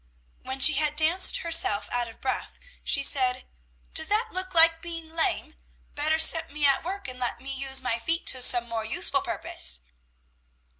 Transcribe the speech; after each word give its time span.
When 0.41 0.59
she 0.59 0.73
had 0.73 0.95
danced 0.95 1.37
herself 1.37 1.87
out 1.91 2.07
of 2.07 2.19
breath 2.21 2.57
she 2.83 3.03
said, 3.03 3.45
"Does 3.93 4.07
that 4.07 4.29
look 4.31 4.55
like 4.55 4.81
being 4.81 5.11
lame? 5.13 5.53
Better 5.93 6.17
set 6.17 6.49
me 6.51 6.65
at 6.65 6.83
work 6.83 7.07
and 7.07 7.19
let 7.19 7.39
me 7.39 7.53
use 7.53 7.83
my 7.83 7.99
feet 7.99 8.25
to 8.33 8.41
some 8.41 8.67
more 8.67 8.83
useful 8.83 9.21
purpose!" 9.21 9.81